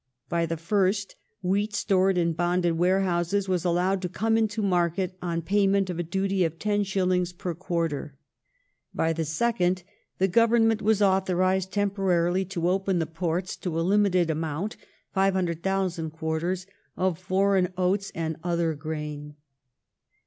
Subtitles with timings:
[0.29, 4.63] By the fii st, wheat Laws stored in bonded warehouses was allowed to come into
[4.63, 7.37] market on payment of a duty of 10s.
[7.37, 8.17] per quarter.
[8.95, 9.83] By the second,
[10.17, 14.75] the Govern ment was authorized temporarily to open the ports to a limited amount
[15.13, 16.65] (500,000 quarters)
[16.97, 19.35] of foreign oats and other grain.